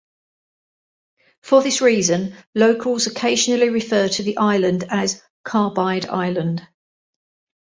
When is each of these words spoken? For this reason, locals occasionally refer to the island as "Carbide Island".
For 1.43 1.61
this 1.61 1.79
reason, 1.79 2.35
locals 2.55 3.05
occasionally 3.05 3.69
refer 3.69 4.07
to 4.07 4.23
the 4.23 4.35
island 4.37 4.83
as 4.89 5.21
"Carbide 5.45 6.07
Island". 6.07 6.67